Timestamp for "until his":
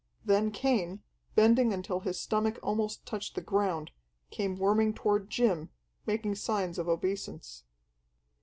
1.71-2.19